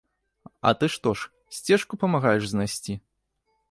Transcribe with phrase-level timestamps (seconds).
[0.69, 2.93] А ты што ж, сцежку памагаеш знайсці?